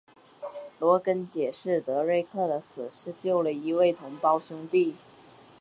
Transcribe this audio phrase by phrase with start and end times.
[0.79, 4.95] 罗根解释德瑞克的死是救了一位同袍兄弟。